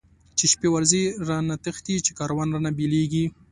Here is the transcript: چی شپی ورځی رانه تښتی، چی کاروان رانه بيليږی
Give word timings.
چی 0.37 0.45
شپی 0.51 0.67
ورځی 0.71 1.03
رانه 1.27 1.55
تښتی، 1.63 1.95
چی 2.05 2.11
کاروان 2.19 2.47
رانه 2.53 2.71
بيليږی 2.77 3.25